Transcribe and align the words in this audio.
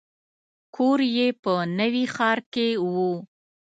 کور 0.75 0.99
یې 1.15 1.27
په 1.43 1.53
نوي 1.79 2.05
ښار 2.15 2.39
کې 2.53 2.67
و. 2.91 2.91